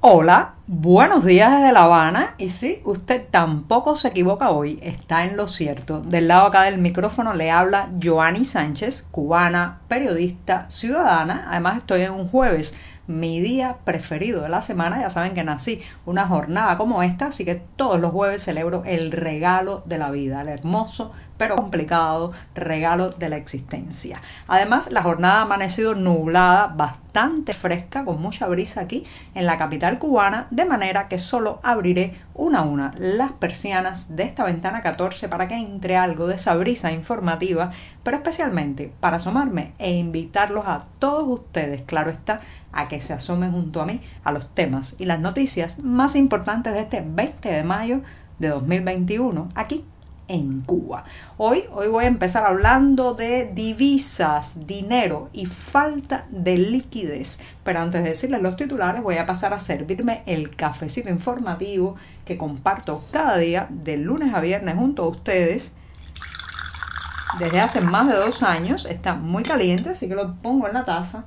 [0.00, 2.34] Hola, buenos días desde La Habana.
[2.36, 6.00] Y sí, usted tampoco se equivoca hoy, está en lo cierto.
[6.00, 11.46] Del lado acá del micrófono le habla Joanny Sánchez, cubana, periodista, ciudadana.
[11.48, 12.76] Además estoy en un jueves
[13.06, 15.00] mi día preferido de la semana.
[15.00, 19.10] Ya saben que nací una jornada como esta, así que todos los jueves celebro el
[19.10, 24.20] regalo de la vida, el hermoso pero complicado regalo de la existencia.
[24.46, 29.98] Además, la jornada ha amanecido nublada, bastante fresca, con mucha brisa aquí en la capital
[29.98, 35.28] cubana, de manera que solo abriré una a una las persianas de esta ventana 14
[35.28, 37.70] para que entre algo de esa brisa informativa,
[38.02, 42.40] pero especialmente para asomarme e invitarlos a todos ustedes, claro está,
[42.72, 46.72] a que se asomen junto a mí a los temas y las noticias más importantes
[46.74, 48.00] de este 20 de mayo
[48.38, 49.84] de 2021, aquí
[50.28, 51.04] en Cuba.
[51.36, 57.40] Hoy, hoy voy a empezar hablando de divisas, dinero y falta de liquidez.
[57.62, 62.38] Pero antes de decirles los titulares, voy a pasar a servirme el cafecito informativo que
[62.38, 65.72] comparto cada día de lunes a viernes junto a ustedes.
[67.38, 70.84] Desde hace más de dos años está muy caliente, así que lo pongo en la
[70.84, 71.24] taza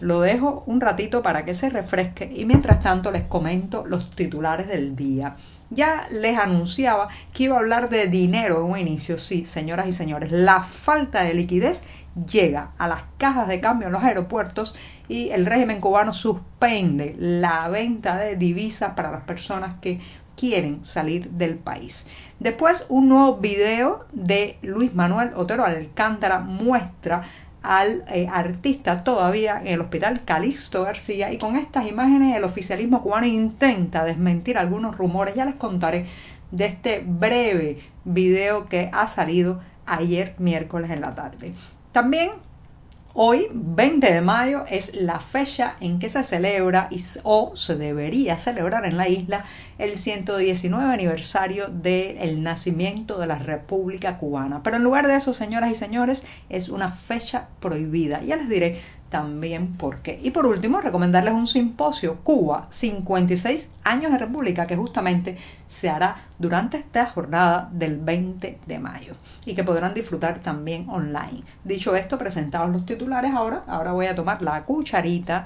[0.00, 4.68] lo dejo un ratito para que se refresque y mientras tanto les comento los titulares
[4.68, 5.36] del día.
[5.70, 9.18] Ya les anunciaba que iba a hablar de dinero en un inicio.
[9.18, 11.84] Sí, señoras y señores, la falta de liquidez
[12.30, 14.74] llega a las cajas de cambio en los aeropuertos
[15.08, 20.00] y el régimen cubano suspende la venta de divisas para las personas que
[20.36, 22.06] quieren salir del país.
[22.38, 27.22] Después, un nuevo video de Luis Manuel Otero Alcántara muestra
[27.62, 33.02] al eh, artista todavía en el hospital Calixto García y con estas imágenes el oficialismo
[33.02, 35.34] cubano intenta desmentir algunos rumores.
[35.34, 36.06] Ya les contaré
[36.50, 41.54] de este breve video que ha salido ayer miércoles en la tarde.
[41.92, 42.30] También
[43.18, 46.90] Hoy, 20 de mayo, es la fecha en que se celebra
[47.22, 49.46] o se debería celebrar en la isla
[49.78, 54.62] el 119 aniversario del nacimiento de la República Cubana.
[54.62, 58.20] Pero en lugar de eso, señoras y señores, es una fecha prohibida.
[58.20, 60.18] Ya les diré también por qué.
[60.22, 65.36] Y por último, recomendarles un simposio Cuba, 56 años de República, que justamente
[65.66, 69.14] se hará durante esta jornada del 20 de mayo
[69.44, 71.42] y que podrán disfrutar también online.
[71.64, 75.44] Dicho esto, presentados los titulares ahora, ahora voy a tomar la cucharita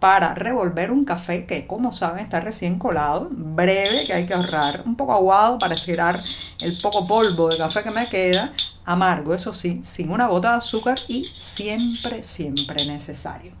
[0.00, 4.82] para revolver un café que como saben está recién colado, breve, que hay que ahorrar,
[4.86, 6.22] un poco aguado para estirar
[6.62, 8.50] el poco polvo de café que me queda,
[8.92, 13.52] amargo, eso sí, sin una gota de azúcar y siempre, siempre necesario.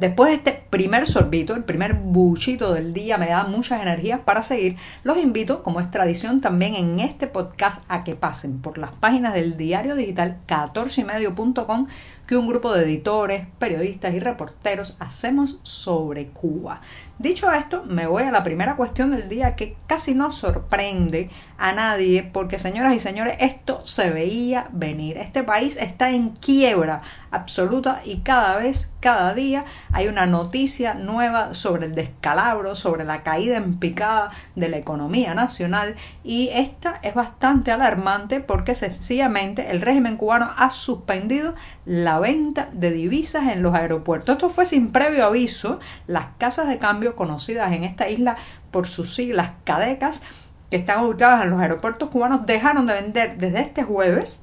[0.00, 4.42] Después de este primer sorbito, el primer buchito del día me da muchas energías para
[4.42, 4.78] seguir.
[5.04, 9.34] Los invito, como es tradición también en este podcast, a que pasen por las páginas
[9.34, 11.86] del diario digital 14ymedio.com
[12.30, 16.80] que un grupo de editores, periodistas y reporteros hacemos sobre Cuba.
[17.18, 21.72] Dicho esto, me voy a la primera cuestión del día que casi no sorprende a
[21.72, 25.18] nadie porque señoras y señores, esto se veía venir.
[25.18, 31.52] Este país está en quiebra absoluta y cada vez, cada día hay una noticia nueva
[31.52, 37.14] sobre el descalabro, sobre la caída en picada de la economía nacional y esta es
[37.14, 41.54] bastante alarmante porque sencillamente el régimen cubano ha suspendido
[41.84, 44.34] la venta de divisas en los aeropuertos.
[44.34, 45.80] Esto fue sin previo aviso.
[46.06, 48.36] Las casas de cambio conocidas en esta isla
[48.70, 50.22] por sus siglas CADECAS,
[50.70, 54.42] que están ubicadas en los aeropuertos cubanos, dejaron de vender desde este jueves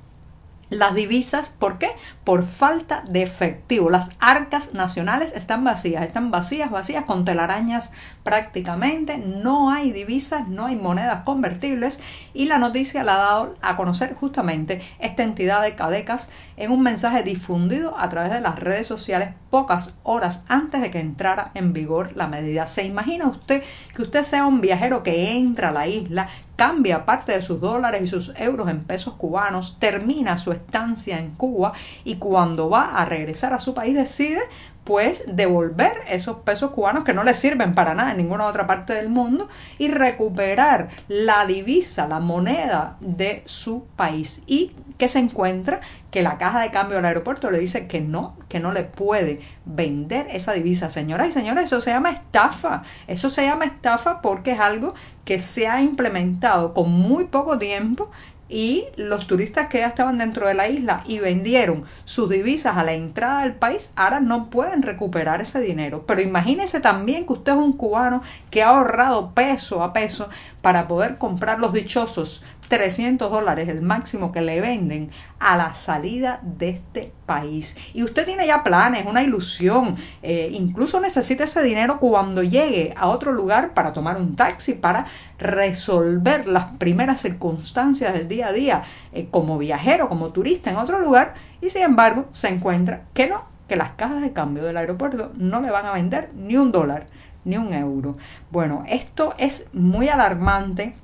[0.69, 1.91] las divisas, ¿por qué?
[2.25, 3.89] Por falta de efectivo.
[3.89, 9.17] Las arcas nacionales están vacías, están vacías, vacías, con telarañas prácticamente.
[9.17, 12.01] No hay divisas, no hay monedas convertibles.
[12.33, 16.81] Y la noticia la ha dado a conocer justamente esta entidad de Cadecas en un
[16.81, 21.71] mensaje difundido a través de las redes sociales pocas horas antes de que entrara en
[21.71, 22.67] vigor la medida.
[22.67, 23.63] ¿Se imagina usted
[23.95, 28.01] que usted sea un viajero que entra a la isla, cambia parte de sus dólares
[28.01, 31.73] y sus euros en pesos cubanos, termina su estancia en Cuba
[32.03, 34.41] y cuando va a regresar a su país decide
[34.87, 38.93] pues devolver esos pesos cubanos que no les sirven para nada en ninguna otra parte
[38.93, 44.41] del mundo y recuperar la divisa, la moneda de su país.
[44.47, 48.37] Y que se encuentra que la caja de cambio del aeropuerto le dice que no,
[48.47, 50.89] que no le puede vender esa divisa.
[50.89, 52.83] Señoras y señores, eso se llama estafa.
[53.07, 54.95] Eso se llama estafa porque es algo
[55.25, 58.09] que se ha implementado con muy poco tiempo
[58.49, 62.83] y los turistas que ya estaban dentro de la isla y vendieron sus divisas a
[62.83, 66.05] la entrada del país, ahora no pueden recuperar ese dinero.
[66.07, 70.29] Pero imagínese también que usted es un cubano que ha ahorrado peso a peso
[70.61, 75.09] para poder comprar los dichosos 300 dólares, el máximo que le venden
[75.39, 77.77] a la salida de este país.
[77.93, 83.07] Y usted tiene ya planes, una ilusión, eh, incluso necesita ese dinero cuando llegue a
[83.07, 85.05] otro lugar para tomar un taxi, para
[85.37, 88.83] resolver las primeras circunstancias del día a día
[89.13, 93.45] eh, como viajero, como turista en otro lugar, y sin embargo se encuentra que no,
[93.67, 97.07] que las cajas de cambio del aeropuerto no le van a vender ni un dólar,
[97.47, 98.17] ni un euro.
[98.51, 100.95] Bueno, esto es muy alarmante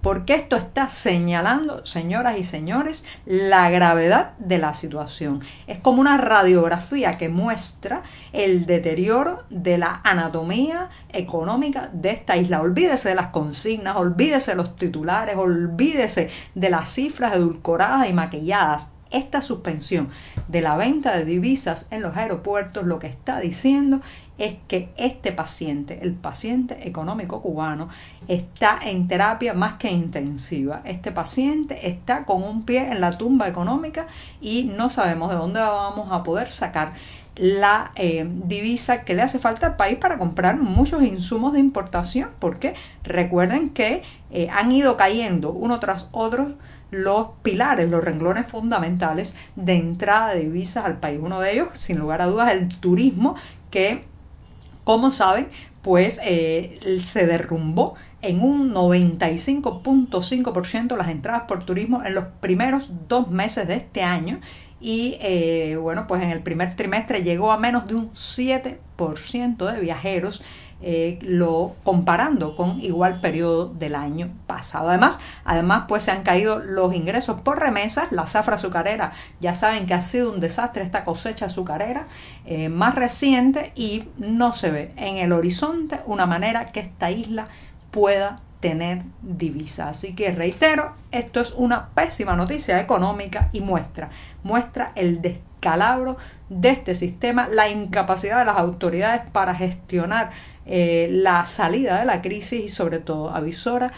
[0.00, 5.42] porque esto está señalando, señoras y señores, la gravedad de la situación.
[5.66, 12.60] Es como una radiografía que muestra el deterioro de la anatomía económica de esta isla.
[12.60, 18.90] Olvídese de las consignas, olvídese de los titulares, olvídese de las cifras edulcoradas y maquilladas
[19.14, 20.10] esta suspensión
[20.48, 24.00] de la venta de divisas en los aeropuertos lo que está diciendo
[24.38, 27.88] es que este paciente, el paciente económico cubano,
[28.28, 30.82] está en terapia más que intensiva.
[30.84, 34.06] Este paciente está con un pie en la tumba económica
[34.40, 36.94] y no sabemos de dónde vamos a poder sacar
[37.36, 42.30] la eh, divisa que le hace falta al país para comprar muchos insumos de importación,
[42.38, 46.54] porque recuerden que eh, han ido cayendo uno tras otro
[46.90, 51.18] los pilares, los renglones fundamentales de entrada de divisas al país.
[51.20, 53.34] Uno de ellos, sin lugar a dudas, el turismo,
[53.70, 54.04] que
[54.84, 55.48] como saben,
[55.82, 63.30] pues eh, se derrumbó en un 95.5% las entradas por turismo en los primeros dos
[63.30, 64.40] meses de este año
[64.80, 69.80] y eh, bueno, pues en el primer trimestre llegó a menos de un 7% de
[69.80, 70.42] viajeros
[70.86, 74.90] eh, lo comparando con igual periodo del año pasado.
[74.90, 78.12] Además, además, pues se han caído los ingresos por remesas.
[78.12, 82.06] La zafra azucarera, ya saben que ha sido un desastre esta cosecha azucarera
[82.44, 87.48] eh, más reciente y no se ve en el horizonte una manera que esta isla
[87.90, 89.88] pueda tener divisa.
[89.88, 94.10] Así que reitero, esto es una pésima noticia económica y muestra,
[94.42, 100.30] muestra el descalabro de este sistema, la incapacidad de las autoridades para gestionar
[100.66, 103.92] eh, la salida de la crisis y sobre todo avisora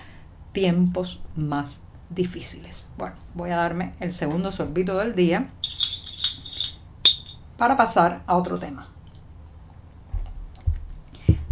[0.53, 1.81] tiempos más
[2.11, 2.89] difíciles.
[2.97, 5.49] Bueno, voy a darme el segundo sorbito del día
[7.57, 8.89] para pasar a otro tema.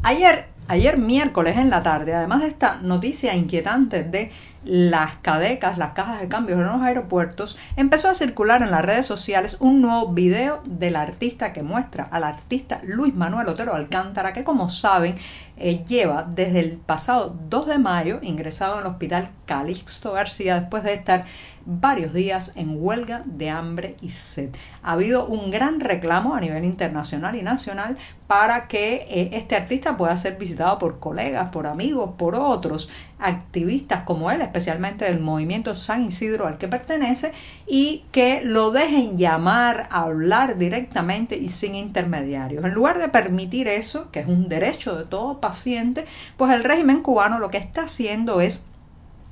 [0.02, 4.32] Ayer, ayer miércoles en la tarde, además de esta noticia inquietante de
[4.64, 9.06] las cadecas, las cajas de cambios en los aeropuertos, empezó a circular en las redes
[9.06, 14.44] sociales un nuevo video del artista que muestra al artista Luis Manuel Otero Alcántara, que
[14.44, 15.16] como saben
[15.56, 20.82] eh, lleva desde el pasado 2 de mayo ingresado en el hospital Calixto García después
[20.82, 21.26] de estar
[21.66, 24.54] varios días en huelga de hambre y sed.
[24.82, 27.96] Ha habido un gran reclamo a nivel internacional y nacional
[28.26, 32.90] para que eh, este artista pueda ser visitado por colegas, por amigos, por otros
[33.24, 37.32] activistas como él, especialmente del movimiento San Isidro al que pertenece,
[37.66, 42.64] y que lo dejen llamar, hablar directamente y sin intermediarios.
[42.64, 46.04] En lugar de permitir eso, que es un derecho de todo paciente,
[46.36, 48.64] pues el régimen cubano lo que está haciendo es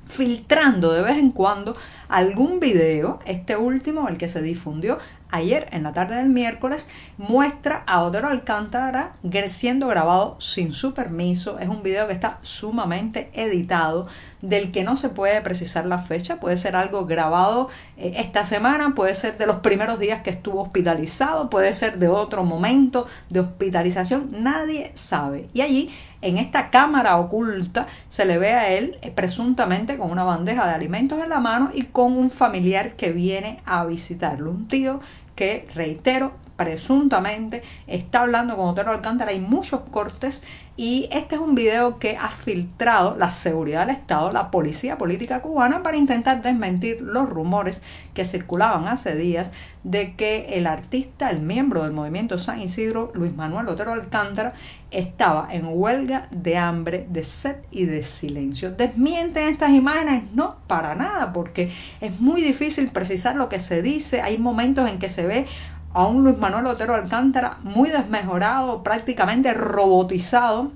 [0.07, 1.75] filtrando de vez en cuando
[2.09, 4.99] algún video, este último, el que se difundió
[5.33, 6.87] ayer en la tarde del miércoles,
[7.17, 9.15] muestra a Otero Alcántara
[9.47, 11.59] siendo grabado sin su permiso.
[11.59, 14.07] Es un video que está sumamente editado,
[14.41, 16.39] del que no se puede precisar la fecha.
[16.39, 20.61] Puede ser algo grabado eh, esta semana, puede ser de los primeros días que estuvo
[20.61, 24.29] hospitalizado, puede ser de otro momento de hospitalización.
[24.31, 25.47] Nadie sabe.
[25.53, 30.23] Y allí en esta cámara oculta se le ve a él eh, presuntamente con una
[30.23, 34.67] bandeja de alimentos en la mano y con un familiar que viene a visitarlo, un
[34.67, 34.99] tío
[35.35, 39.31] que, reitero, presuntamente está hablando con Otero Alcántara.
[39.31, 40.43] Hay muchos cortes
[40.75, 45.41] y este es un video que ha filtrado la seguridad del Estado, la policía política
[45.41, 47.83] cubana, para intentar desmentir los rumores
[48.15, 49.51] que circulaban hace días
[49.83, 54.53] de que el artista, el miembro del movimiento San Isidro, Luis Manuel Otero Alcántara,
[54.89, 58.71] estaba en huelga de hambre, de sed y de silencio.
[58.71, 60.31] ¿Desmienten estas imágenes?
[60.33, 64.21] No, para nada, porque es muy difícil precisar lo que se dice.
[64.21, 65.47] Hay momentos en que se ve
[65.93, 70.71] a un Luis Manuel Otero Alcántara muy desmejorado, prácticamente robotizado.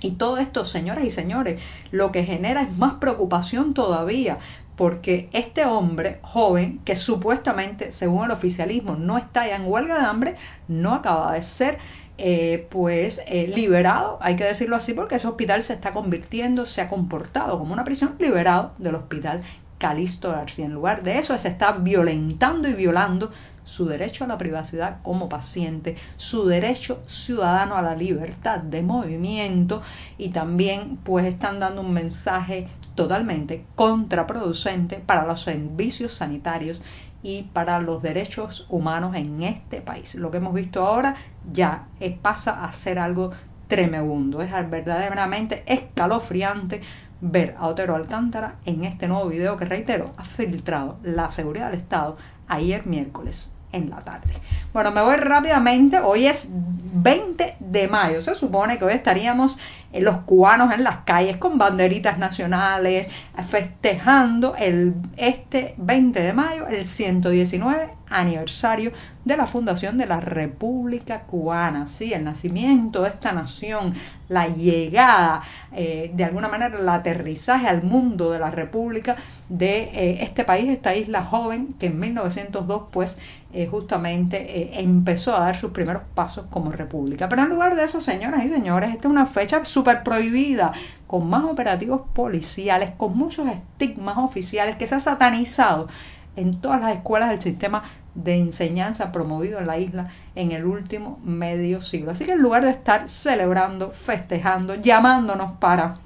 [0.00, 4.38] Y todo esto, señoras y señores, lo que genera es más preocupación todavía,
[4.76, 10.06] porque este hombre joven, que supuestamente, según el oficialismo, no está ya en huelga de
[10.06, 10.36] hambre,
[10.68, 11.78] no acaba de ser
[12.16, 16.80] eh, pues eh, liberado, hay que decirlo así, porque ese hospital se está convirtiendo, se
[16.80, 19.42] ha comportado como una prisión, liberado del hospital
[19.80, 20.66] Calixto García.
[20.66, 23.32] En lugar de eso, se está violentando y violando
[23.70, 29.80] su derecho a la privacidad como paciente, su derecho ciudadano a la libertad de movimiento
[30.18, 36.82] y también pues están dando un mensaje totalmente contraproducente para los servicios sanitarios
[37.22, 40.16] y para los derechos humanos en este país.
[40.16, 41.14] Lo que hemos visto ahora
[41.52, 41.86] ya
[42.22, 43.30] pasa a ser algo
[43.68, 46.82] tremebundo, es verdaderamente escalofriante
[47.20, 51.78] ver a Otero Alcántara en este nuevo video que reitero ha filtrado la seguridad del
[51.78, 52.16] Estado
[52.48, 54.34] ayer miércoles en la tarde.
[54.72, 56.00] Bueno, me voy rápidamente.
[56.00, 58.22] Hoy es 20 de mayo.
[58.22, 59.58] Se supone que hoy estaríamos
[59.92, 63.08] los cubanos en las calles con banderitas nacionales,
[63.44, 68.92] festejando el, este 20 de mayo, el 119 aniversario
[69.24, 73.94] de la fundación de la República Cubana, sí, el nacimiento de esta nación,
[74.28, 75.42] la llegada,
[75.72, 79.16] eh, de alguna manera, el aterrizaje al mundo de la República
[79.48, 83.18] de eh, este país, esta isla joven que en 1902 pues
[83.52, 87.28] eh, justamente empezó a dar sus primeros pasos como república.
[87.28, 90.72] Pero en lugar de eso, señoras y señores, esta es una fecha súper prohibida,
[91.06, 95.88] con más operativos policiales, con muchos estigmas oficiales que se ha satanizado
[96.36, 97.84] en todas las escuelas del sistema
[98.14, 102.10] de enseñanza promovido en la isla en el último medio siglo.
[102.10, 105.96] Así que en lugar de estar celebrando, festejando, llamándonos para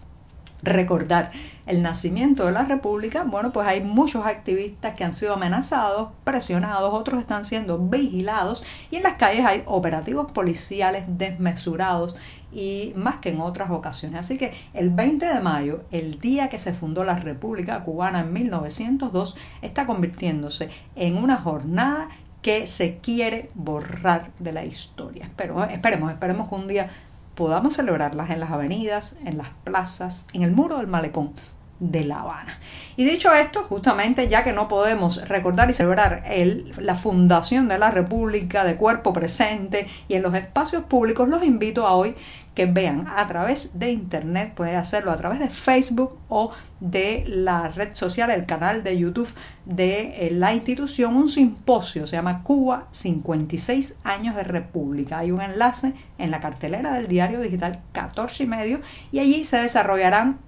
[0.63, 1.33] recordar
[1.67, 6.95] el nacimiento de la República, bueno, pues hay muchos activistas que han sido amenazados, presionados,
[6.95, 12.15] otros están siendo vigilados y en las calles hay operativos policiales desmesurados
[12.55, 14.21] y más que en otras ocasiones.
[14.21, 18.33] Así que el 20 de mayo, el día que se fundó la República Cubana en
[18.33, 22.09] 1902, está convirtiéndose en una jornada
[22.41, 25.31] que se quiere borrar de la historia.
[25.37, 26.91] Pero esperemos, esperemos que un día
[27.35, 31.33] podamos celebrarlas en las avenidas, en las plazas, en el muro del malecón
[31.81, 32.59] de La Habana.
[32.97, 37.79] Y dicho esto, justamente ya que no podemos recordar y celebrar el, la fundación de
[37.79, 42.15] la República de cuerpo presente y en los espacios públicos, los invito a hoy
[42.55, 47.69] que vean a través de internet, puede hacerlo a través de Facebook o de la
[47.69, 49.29] red social, el canal de YouTube
[49.65, 55.19] de eh, la institución, un simposio, se llama Cuba 56 años de República.
[55.19, 59.59] Hay un enlace en la cartelera del diario digital 14 y medio y allí se
[59.59, 60.39] desarrollarán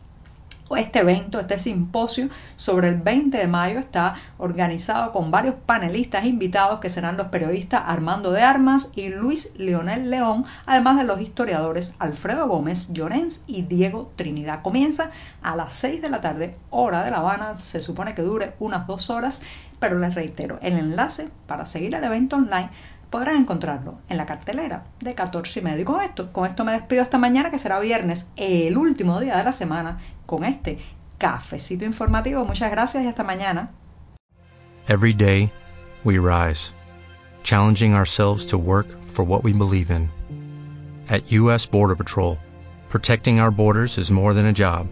[0.75, 6.81] este evento, este simposio sobre el 20 de mayo está organizado con varios panelistas invitados
[6.81, 11.95] que serán los periodistas Armando de Armas y Luis Leonel León, además de los historiadores
[11.99, 14.63] Alfredo Gómez, Llorens y Diego Trinidad.
[14.63, 15.11] Comienza
[15.43, 18.87] a las 6 de la tarde, hora de La Habana, se supone que dure unas
[18.87, 19.43] dos horas,
[19.79, 22.71] pero les reitero, el enlace para seguir el evento online
[23.11, 25.83] podrán encontrarlo en la cartelera de 14 y medio.
[25.83, 29.37] Y con esto, con esto me despido esta mañana, que será viernes, el último día
[29.37, 30.79] de la semana, con este
[31.19, 32.45] cafecito informativo.
[32.45, 33.71] Muchas gracias y hasta mañana.
[34.89, 35.51] Every day,
[36.05, 36.73] we rise,
[37.43, 40.11] challenging ourselves to work for what we believe in.
[41.09, 41.67] At U.S.
[41.67, 42.39] Border Patrol,
[42.89, 44.89] protecting our borders is more than a job,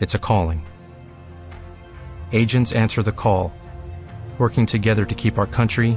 [0.00, 0.64] it's a calling.
[2.32, 3.52] Agents answer the call,
[4.38, 5.96] working together to keep our country